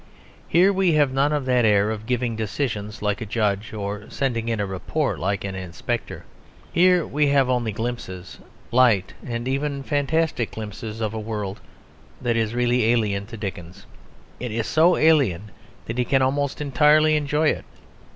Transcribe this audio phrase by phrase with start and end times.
[0.47, 4.09] Here we have none of that air of giving a decision like a judge or
[4.09, 6.25] sending in a report like an inspector;
[6.73, 8.39] here we have only glimpses,
[8.71, 11.61] light and even fantastic glimpses, of a world
[12.19, 13.85] that is really alien to Dickens.
[14.39, 15.51] It is so alien
[15.85, 17.65] that he can almost entirely enjoy it.